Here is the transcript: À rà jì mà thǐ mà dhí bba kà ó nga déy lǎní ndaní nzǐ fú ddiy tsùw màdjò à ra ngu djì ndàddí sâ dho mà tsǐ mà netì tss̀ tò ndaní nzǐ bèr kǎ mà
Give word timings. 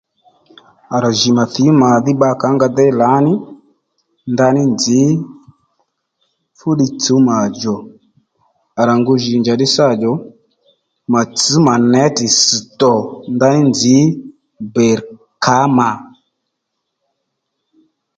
À 0.93 0.97
rà 1.03 1.11
jì 1.19 1.29
mà 1.37 1.43
thǐ 1.53 1.65
mà 1.81 1.89
dhí 2.03 2.11
bba 2.17 2.29
kà 2.41 2.47
ó 2.51 2.55
nga 2.55 2.67
déy 2.77 2.91
lǎní 3.01 3.33
ndaní 4.33 4.61
nzǐ 4.73 5.01
fú 6.57 6.67
ddiy 6.73 6.91
tsùw 7.01 7.21
màdjò 7.29 7.75
à 8.79 8.81
ra 8.87 8.93
ngu 8.99 9.13
djì 9.19 9.33
ndàddí 9.41 9.67
sâ 9.75 9.85
dho 10.01 10.13
mà 11.11 11.21
tsǐ 11.37 11.53
mà 11.67 11.73
netì 11.91 12.27
tss̀ 12.31 12.57
tò 12.79 12.93
ndaní 13.35 13.59
nzǐ 13.71 13.95
bèr 14.75 14.99
kǎ 15.43 15.57
mà 15.77 15.89